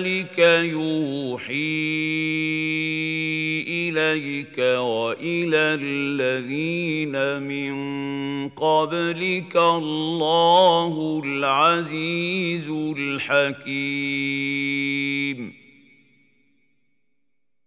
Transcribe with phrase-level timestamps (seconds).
[0.00, 0.38] كذلك
[0.72, 1.52] يوحي
[3.68, 7.74] اليك والى الذين من
[8.48, 12.68] قبلك الله العزيز
[12.98, 13.90] الحكيم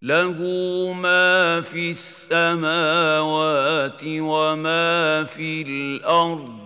[0.02, 0.38] له
[0.94, 3.22] ما في السماوات
[4.04, 6.63] وما في الأرض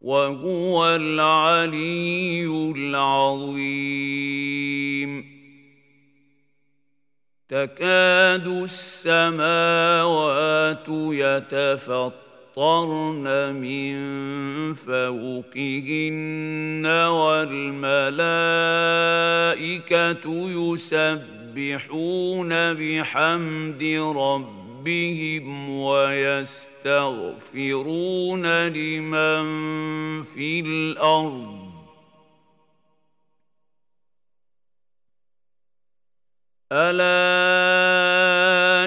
[0.00, 2.46] وهو العلي
[2.76, 4.30] العظيم.
[7.48, 9.26] تكاد السماوات
[11.12, 12.24] يتفطرن
[13.54, 13.94] من
[14.74, 17.90] فوقهن والملائكة
[21.56, 23.82] يسبحون بحمد
[24.16, 24.59] ربهم
[25.70, 29.42] ويستغفرون لمن
[30.22, 31.60] في الأرض.
[36.72, 37.10] ألا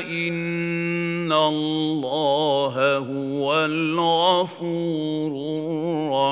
[0.08, 5.32] إن الله هو الغفور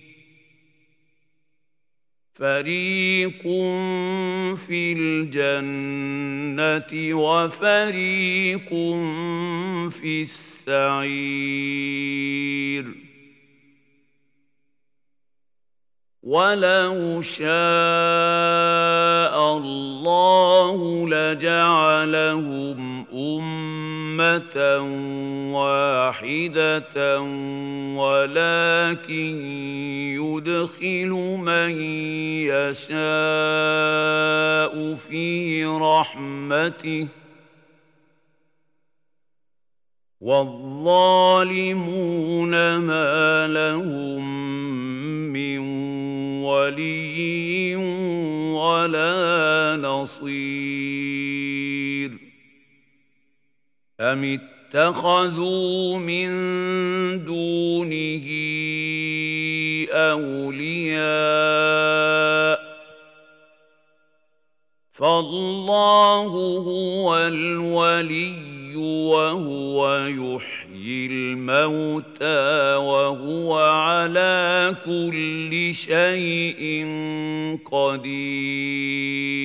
[2.33, 3.41] فريق
[4.67, 8.69] في الجنه وفريق
[9.89, 11.51] في السعير
[16.23, 17.47] ولو شاء
[19.57, 24.57] الله لجعلهم امه
[25.53, 27.21] واحدة
[27.97, 29.35] ولكن
[30.21, 31.09] يدخل
[31.41, 31.71] من
[32.53, 32.93] يشاء
[34.95, 37.07] في رحمته
[40.21, 41.57] والظالمون
[42.77, 44.90] ما لهم
[46.51, 47.75] ولي
[48.55, 51.01] ولا نصير
[54.01, 56.29] أم اتخذوا من
[57.25, 58.27] دونه
[59.91, 61.41] أولياء
[64.91, 76.85] فالله هو الولي وهو يحيي الموتى وهو على كل شيء
[77.65, 79.41] قدير.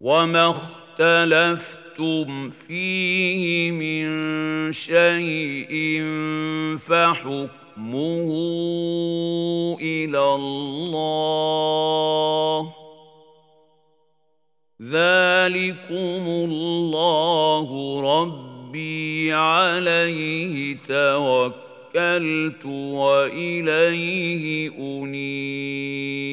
[0.00, 4.04] وما اختلفتم فيه من
[4.72, 6.02] شيء
[6.78, 8.28] فحكمه
[9.80, 11.74] إلى الله.
[14.82, 26.24] ذلكم الله ربي عليه توكلت واليه انيب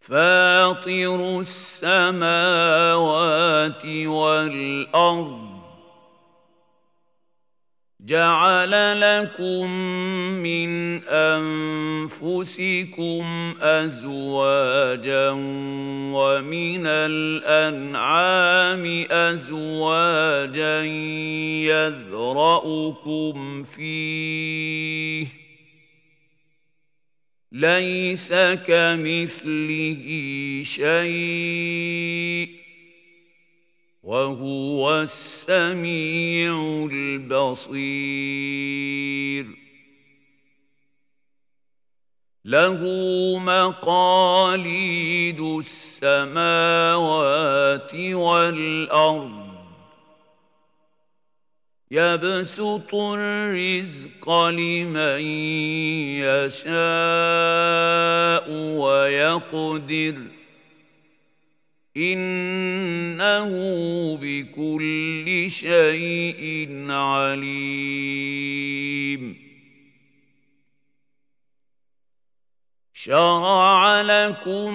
[0.00, 2.26] فاطر السماوات
[3.86, 5.45] والارض
[8.06, 9.70] جعل لكم
[10.42, 12.44] من أنفسكم
[13.60, 15.30] أزواجا
[16.14, 20.84] ومن الأنعام أزواجا
[21.66, 25.26] يذرأكم فيه.
[27.52, 28.32] ليس
[28.66, 30.06] كمثله
[30.64, 32.55] شيء.
[34.06, 37.76] وهو السميع البصير.
[42.44, 42.78] له
[43.38, 46.34] مقاليد السماوات
[47.94, 49.46] والأرض.
[51.90, 55.20] يبسط الرزق لمن
[56.22, 56.70] يشاء
[58.50, 60.35] ويقدر.
[61.96, 63.50] إنه
[64.16, 68.56] بكل شيء عليم.
[72.94, 74.74] شرع لكم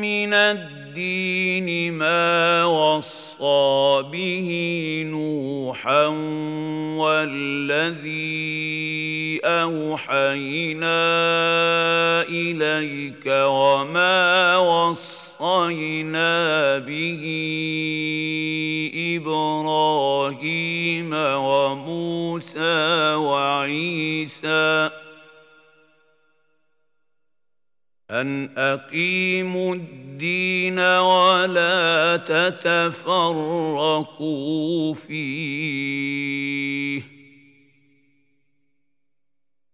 [0.00, 4.48] من الدين ما وصى به
[5.10, 6.06] نوحا
[6.98, 8.32] والذي
[9.44, 11.02] أوحينا
[12.22, 17.22] إليك وما وصى وَوَصَّيْنَا بِهِ
[19.18, 24.90] إِبْرَاهِيمَ وَمُوسَى وَعِيسَى
[28.10, 32.94] أَنْ أَقِيمُوا الدِّينَ وَلَا تَتَفَرَّقُوا
[34.94, 37.11] فِيهِ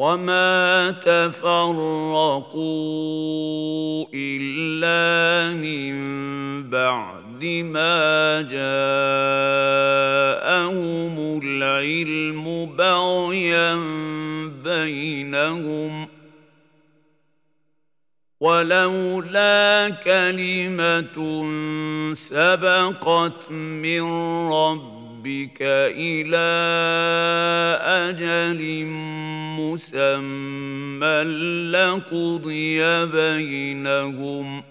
[0.00, 2.56] وما تفرقوا
[4.14, 5.94] الا من
[6.70, 8.64] بعد ما جاءهم
[11.44, 13.74] العلم بغيا
[14.64, 16.08] بينهم
[18.40, 21.44] ولولا كلمه
[22.14, 24.02] سبقت من
[24.52, 25.58] رب ربك
[26.00, 26.48] إلى
[28.08, 28.84] أجل
[29.60, 31.22] مسمى
[31.72, 34.62] لقضي بينهم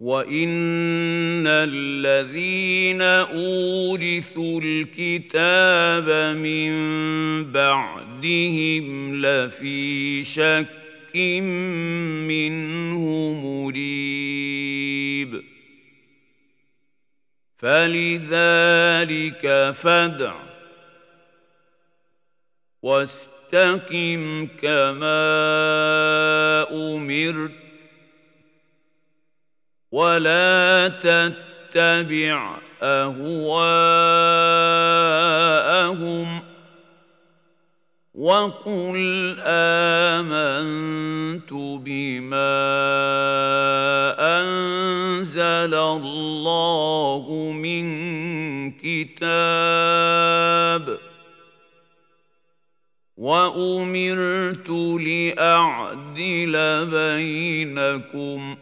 [0.00, 6.72] وإن الذين أورثوا الكتاب من
[7.52, 11.16] بعدهم لفي شك
[12.26, 13.04] منه
[13.44, 14.80] مريب
[17.60, 20.34] فلذلك فادع
[22.82, 25.20] واستقم كما
[26.72, 27.52] أمرت
[29.92, 33.70] ولا تتبع أهواءهم
[38.14, 42.56] وقل امنت بما
[44.18, 47.84] انزل الله من
[48.70, 49.90] كتاب
[53.16, 54.68] وامرت
[55.00, 56.52] لاعدل
[56.90, 58.56] بينكم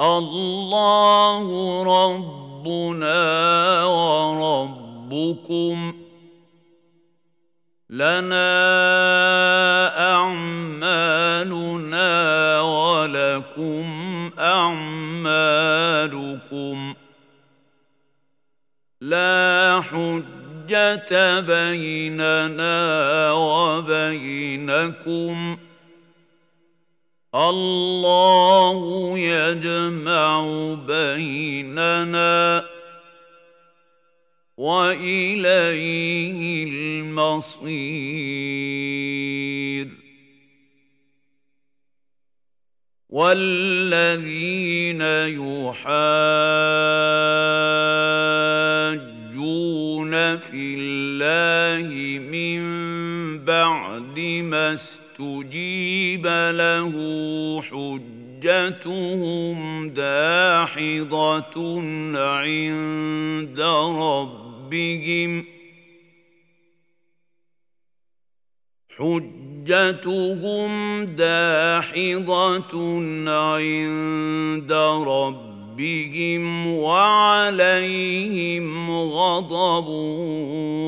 [0.00, 1.46] الله
[1.82, 3.24] ربنا
[3.84, 6.07] وربكم
[7.98, 8.54] لنا
[10.14, 12.10] أعمالنا
[12.60, 13.86] ولكم
[14.38, 15.58] أعمالكم
[19.00, 22.78] لا حجة بيننا
[23.32, 24.88] وبينكم
[27.34, 28.78] الله
[29.18, 30.40] يجمع
[30.86, 32.64] بيننا
[34.58, 37.78] وإليه المصير.
[43.08, 45.98] والذين يحاجون
[50.38, 51.88] في الله
[52.18, 52.62] من
[53.44, 56.92] بعد ما استجيب له
[57.62, 61.56] حج حجتهم داحضة
[62.14, 64.47] عند ربهم
[68.98, 72.74] حجتهم داحضة
[73.30, 74.72] عند
[75.08, 79.88] ربهم وعليهم غضب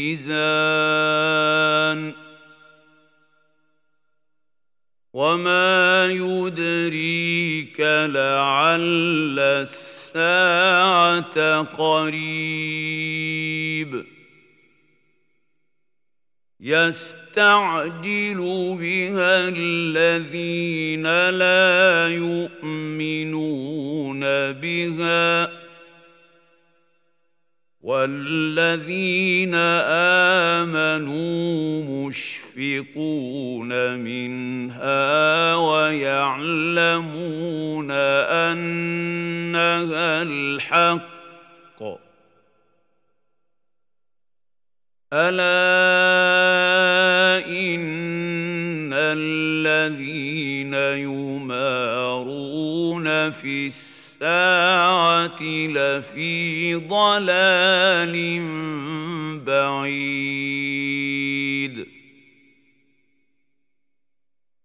[5.14, 12.98] وما يدريك لعل الساعة قريب
[16.60, 18.38] يستعجل
[18.80, 24.20] بها الذين لا يؤمنون
[24.52, 25.50] بها
[27.82, 29.56] والذين
[30.66, 37.12] آمنوا مشفقون منها ويعلمون
[38.32, 41.17] أنها الحق
[45.14, 45.48] ألا
[47.48, 50.74] إن الذين
[51.08, 52.52] يمارون
[53.32, 58.16] في الساعة لفي ضلال
[59.46, 60.78] بعيد.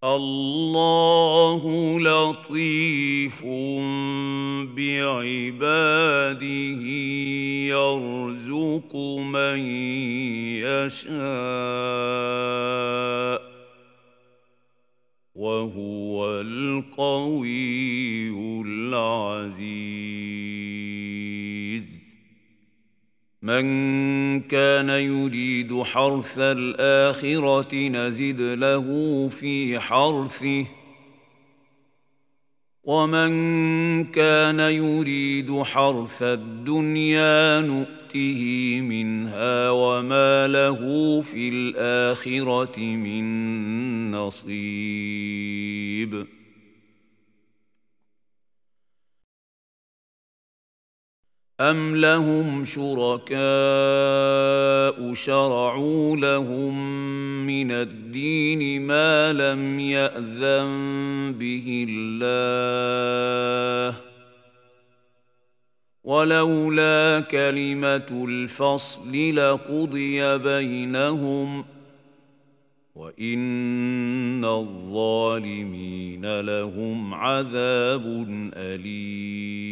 [0.04, 1.62] الله
[2.00, 3.44] لطيف
[4.74, 6.42] بعباده
[7.70, 9.58] يرزق من
[10.58, 11.12] يشاء
[15.34, 18.30] وهو القوي
[18.66, 20.41] العزيز.
[23.42, 30.66] من كان يريد حرث الآخرة نزد له في حرثه.
[32.84, 33.32] ومن
[34.04, 45.62] كان يريد حرث الدنيا نؤته منها وما له في الآخرة من نصيب.
[51.70, 53.42] أم لهم شركاء
[55.14, 56.96] شرعوا لهم
[57.46, 60.68] من الدين ما لم يأذن
[61.38, 63.96] به الله
[66.04, 71.64] ولولا كلمة الفصل لقضي بينهم
[72.94, 78.26] وإن الظالمين لهم عذاب
[78.56, 79.71] أليم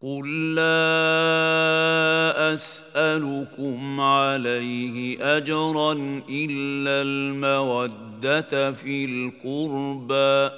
[0.00, 0.94] قل لا
[2.54, 5.92] اسالكم عليه اجرا
[6.28, 10.56] الا الموده في القربى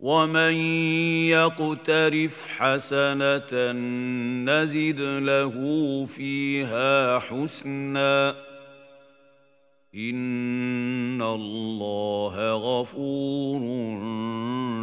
[0.00, 0.54] ومن
[1.30, 3.72] يقترف حسنه
[4.50, 5.54] نزد له
[6.04, 8.34] فيها حسنا
[9.94, 13.60] ان الله غفور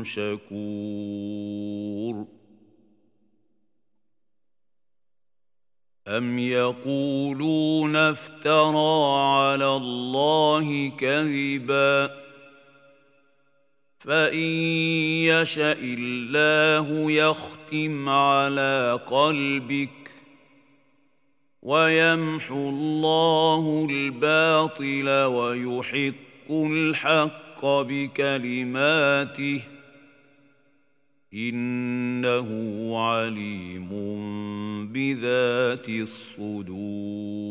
[0.04, 1.58] شكور
[6.08, 12.28] أم يقولون افترى على الله كذبا
[14.00, 14.50] فإن
[15.24, 20.12] يشأ الله يختم على قلبك
[21.62, 29.62] ويمحو الله الباطل ويحق الحق بكلماته
[31.34, 32.48] إنه
[32.98, 33.90] عليم
[34.94, 37.48] بذات الصدور.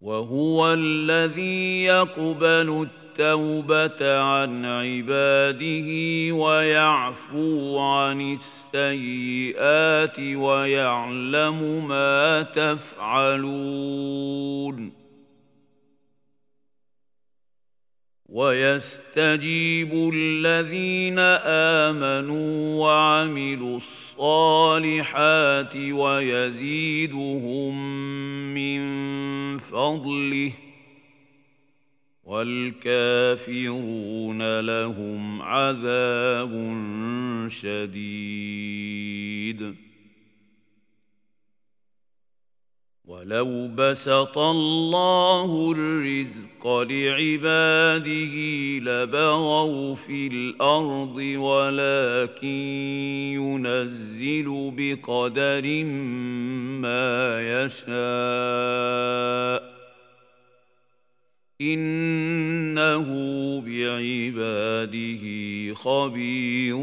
[0.00, 5.88] وهو الذي يقبل التوبة عن عباده
[6.34, 13.98] ويعفو عن السيئات ويعلم ما تفعلون.
[18.28, 21.18] ويستجيب الذين
[21.88, 27.74] آمنوا وعملوا الصالحات ويزيدهم
[28.54, 28.78] من
[29.58, 30.52] فضله
[32.24, 33.80] والكافرون
[34.60, 36.52] لهم عذاب
[37.48, 39.08] شديد.
[43.04, 48.34] ولو بسط الله الرزق لعباده
[48.78, 52.48] لبغوا في الأرض ولكن
[53.34, 55.84] ينزل بقدر
[56.82, 57.88] ما يشاء.
[61.60, 63.04] إنه
[63.60, 65.24] بعباده
[65.74, 66.76] خبير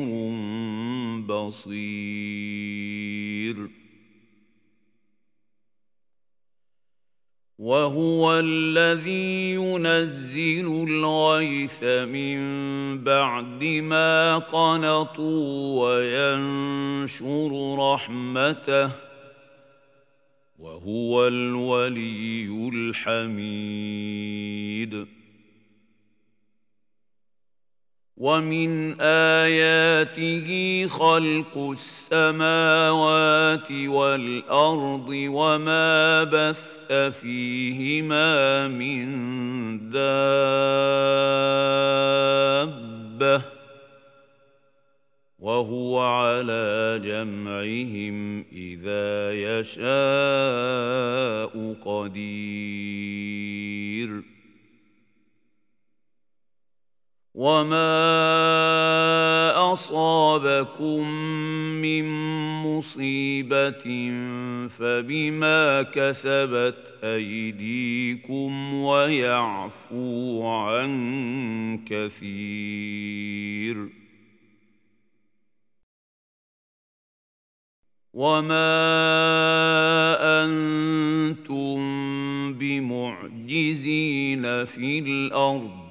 [1.27, 2.25] بصير.
[7.59, 12.37] وهو الذي ينزل الغيث من
[13.03, 18.91] بعد ما قنطوا وينشر رحمته
[20.59, 23.95] وهو الولي الحميد.
[28.17, 30.47] ومن اياته
[30.87, 31.57] خلق
[32.11, 36.91] السماوات والارض وما بث
[37.21, 39.05] فيهما من
[39.89, 40.35] دابه
[45.39, 49.85] وهو على جمعهم اذا يشاء
[51.85, 53.15] قدير
[57.35, 57.91] وما
[59.73, 61.09] اصابكم
[61.81, 62.05] من
[62.63, 63.83] مصيبه
[64.69, 73.89] فبما كسبت ايديكم ويعفو عن كثير
[78.13, 78.65] وما
[80.43, 81.75] أنتم
[82.53, 85.84] بمعجزين في الأرض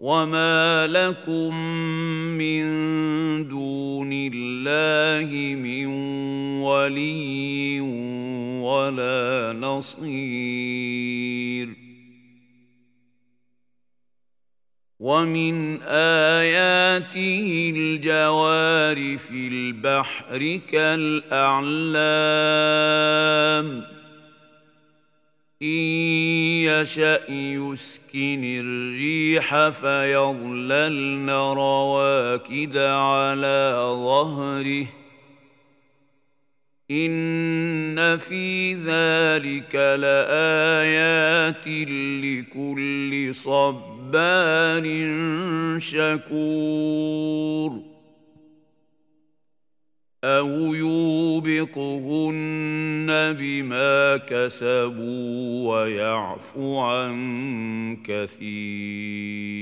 [0.00, 1.54] وما لكم
[2.40, 2.64] من
[3.48, 5.86] دون الله من
[6.64, 7.80] ولي
[8.60, 10.80] ولا نصير
[15.00, 21.60] ومن اياته الجوار في البحر كالاعلام
[25.62, 25.68] إن
[26.64, 34.86] يشأ يسكن الريح فيظللن رواكد على ظهره.
[36.90, 41.66] إن في ذلك لآيات
[42.24, 44.84] لكل صبار
[45.78, 47.89] شكور.
[50.24, 51.86] أو يوبقهن
[53.38, 59.60] بما كسبوا ويعفو عن كثير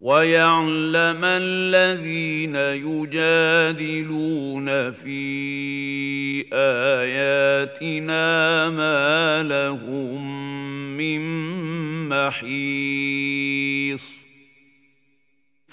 [0.00, 8.24] ويعلم الذين يجادلون في آياتنا
[8.70, 10.46] ما لهم
[10.96, 11.20] من
[12.08, 13.44] محيص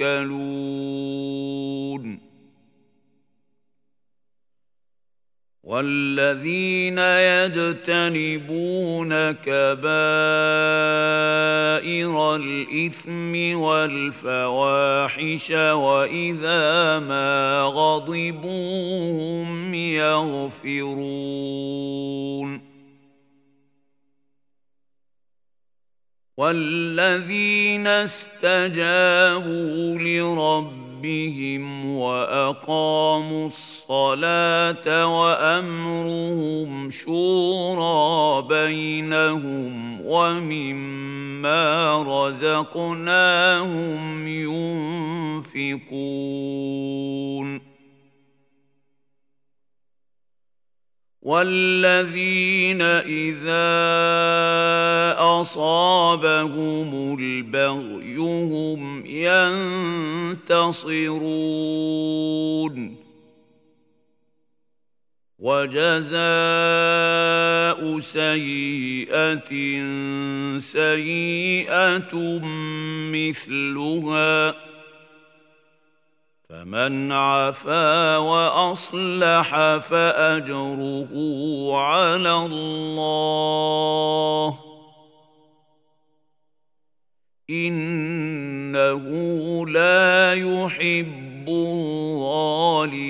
[0.00, 0.78] يتوكلون.
[5.68, 7.72] والذين يجتنبون
[9.32, 9.76] كبائر
[12.36, 21.08] الإثم والفواحش وإذا ما غضبوا هم يغفرون.
[26.38, 29.44] والذين استجابوا
[29.98, 44.26] لربهم ربهم واقاموا الصلاه وامرهم شورى بينهم ومما رزقناهم
[45.48, 46.08] ينفقون
[51.22, 53.68] والذين اذا
[55.18, 60.68] اصابهم البغي هم ينتصرون
[65.38, 66.18] وجزاء
[67.98, 69.50] سيئه
[70.58, 72.14] سيئه
[73.12, 74.67] مثلها
[76.48, 81.10] فمن عفا وأصلح فأجره
[81.76, 83.38] على الله.
[87.50, 89.06] إنه
[89.66, 93.08] لا يحب الظالمين.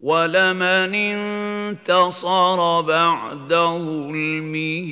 [0.00, 4.90] ولمن انتصر بعد ظلمه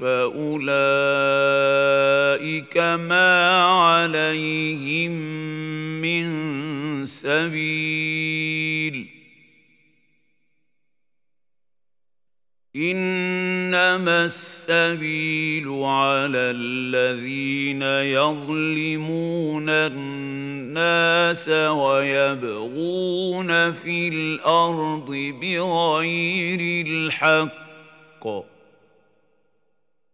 [0.00, 0.66] فأولئك
[2.76, 5.12] ما عليهم
[6.00, 6.26] من
[7.06, 9.13] سبيل.
[12.76, 22.12] إنما السبيل على الذين يظلمون الناس ويبغون
[23.72, 25.10] في الأرض
[25.42, 28.26] بغير الحق.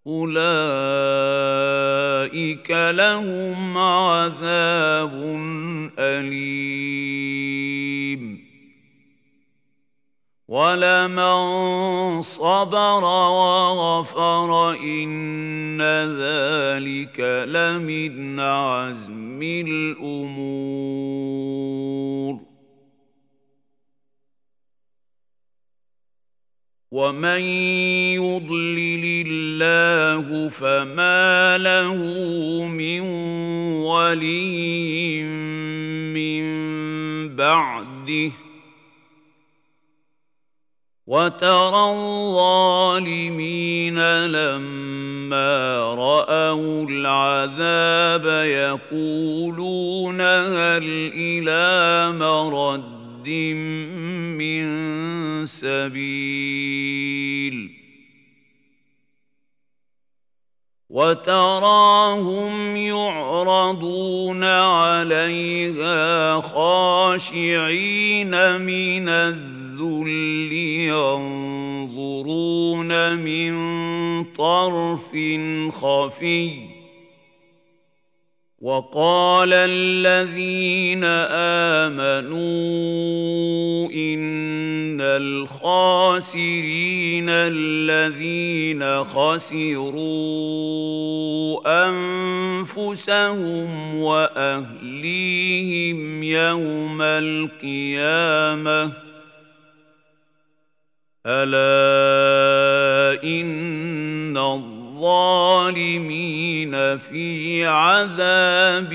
[0.07, 0.31] أولئك
[2.71, 5.13] لهم عذاب
[5.99, 7.31] أليم.
[10.51, 15.83] ولمن صبر وغفر ان
[16.19, 20.41] ذلك لمن عزم الأمور
[26.91, 27.41] ومن
[28.19, 31.95] يضلل الله فما له
[32.67, 33.01] من
[33.87, 35.23] ولي
[36.15, 36.43] من
[37.37, 38.50] بعده
[41.11, 53.29] وترى الظالمين لما رأوا العذاب يقولون هل إلى مرد
[54.39, 54.67] من
[55.47, 57.01] سبيل
[60.91, 70.53] وتراهم يعرضون عليها خاشعين من الذل الذل
[71.93, 73.55] ينظرون من
[74.25, 75.17] طرف
[75.71, 76.51] خفي
[78.61, 81.05] وقال الذين
[81.85, 90.41] امنوا ان الخاسرين الذين خسروا
[91.89, 95.43] انفسهم واهليهم
[96.23, 99.10] يوم القيامه
[101.27, 105.69] ألا إن الظالمين
[106.99, 108.95] في عذاب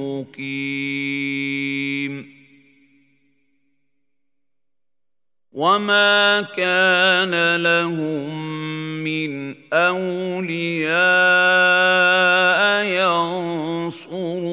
[0.00, 1.18] مقيم.
[5.52, 8.48] وما كان لهم
[9.04, 10.98] من أولياء
[12.84, 14.48] ينصرونهم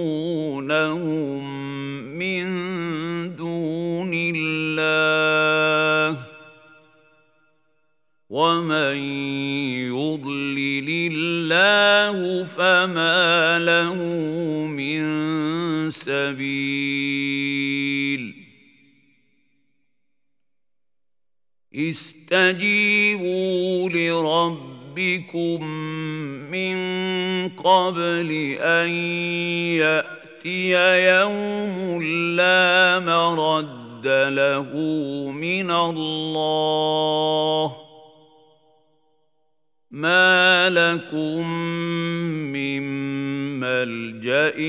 [8.35, 8.99] ومن
[9.95, 13.95] يضلل الله فما له
[14.67, 15.01] من
[15.91, 17.15] سبيل
[21.75, 25.63] استجيبوا لربكم
[26.51, 26.77] من
[27.49, 28.89] قبل ان
[29.79, 30.71] ياتي
[31.07, 32.03] يوم
[32.35, 34.71] لا مرد له
[35.31, 37.84] من الله
[39.95, 41.47] ما لكم
[42.51, 42.83] من
[43.59, 44.59] ملجا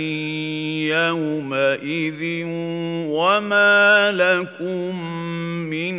[0.94, 2.22] يومئذ
[3.10, 5.10] وما لكم
[5.66, 5.96] من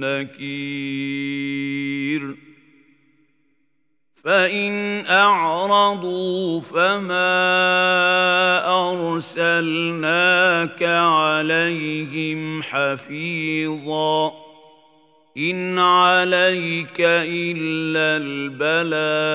[0.00, 1.20] نكير
[4.24, 7.40] فان اعرضوا فما
[8.90, 14.39] ارسلناك عليهم حفيظا
[15.36, 19.30] ان عليك الا البلاغ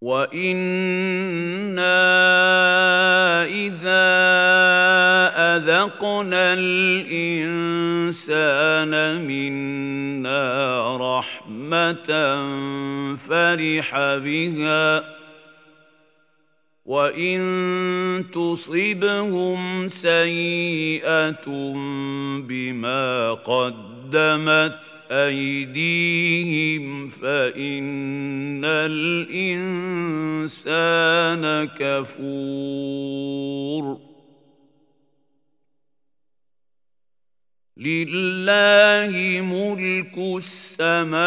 [0.00, 0.48] وأنا
[3.44, 4.08] اذا
[5.56, 7.70] اذقنا الانسان
[9.26, 12.06] منا رحمه
[13.16, 15.17] فرح بها
[16.88, 21.44] وان تصبهم سيئه
[22.48, 24.78] بما قدمت
[25.10, 29.28] ايديهم فان الانسان
[31.78, 33.18] كفور
[37.76, 41.24] لله ملك السماوات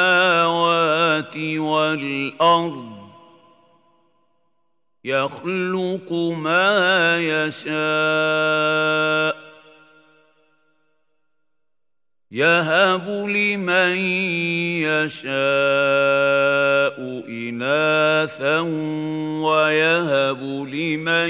[1.38, 2.90] والارض
[5.06, 7.72] يخلق ما يشاء.
[12.32, 13.98] يهب لمن
[14.88, 15.32] يشاء
[17.28, 18.60] إناثا
[19.44, 20.42] ويهب
[20.74, 21.30] لمن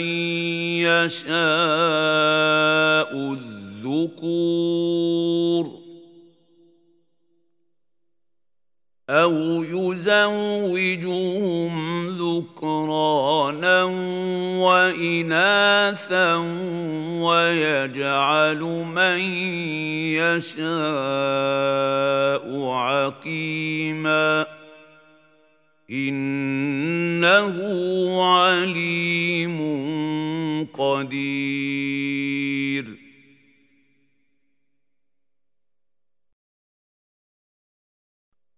[0.86, 1.32] يشاء
[3.84, 4.82] الذكور.
[9.12, 11.74] أو يزوجهم
[12.08, 13.84] ذكرانا
[14.64, 16.36] وإناثا
[17.20, 18.62] ويجعل
[18.96, 19.20] من
[20.16, 20.64] يشاء
[22.72, 24.46] عقيما
[25.92, 27.56] إنه
[28.24, 29.60] عليم
[30.74, 32.22] قدير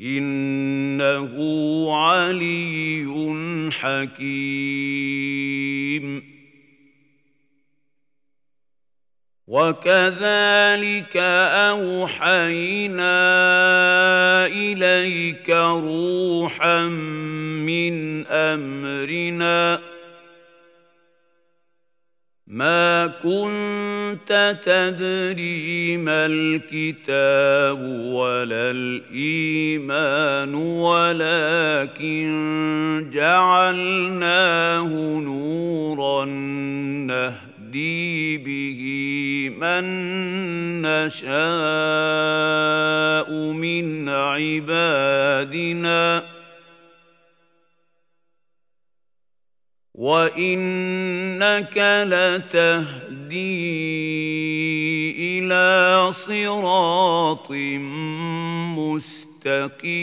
[0.00, 1.32] إنه
[1.96, 3.06] علي
[3.72, 5.16] حكيم.
[9.46, 11.16] وكذلك
[11.70, 13.06] أوحينا
[14.46, 16.82] إليك روحا
[17.62, 19.95] من أمرنا
[22.46, 27.82] ما كنت تدري ما الكتاب
[28.14, 32.26] ولا الايمان ولكن
[33.12, 36.24] جعلناه نورا
[37.04, 38.80] نهدي به
[39.60, 39.84] من
[40.82, 41.26] نشاء
[43.52, 45.56] من عبادنا
[49.96, 53.38] وانك لتهدي
[55.38, 57.50] إلى صراط
[58.76, 59.96] مستقيم.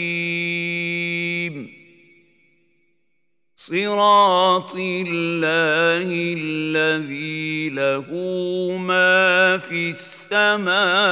[3.56, 8.10] صراط الله الذي له
[8.78, 11.04] ما في السماوات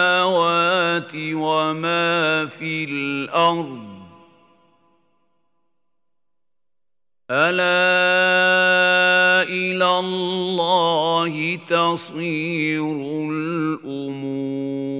[1.15, 3.92] وما في الأرض
[7.31, 9.13] ألا
[9.49, 12.85] إلى الله تصير
[13.31, 14.92] الأمور